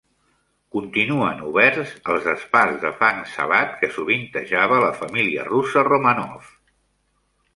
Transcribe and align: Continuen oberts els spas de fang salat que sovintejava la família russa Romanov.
Continuen 0.75 1.41
oberts 1.49 1.91
els 2.13 2.29
spas 2.45 2.79
de 2.85 2.91
fang 3.01 3.21
salat 3.35 3.77
que 3.81 3.91
sovintejava 3.97 4.81
la 4.85 4.89
família 5.03 5.45
russa 5.51 5.87
Romanov. 5.91 6.51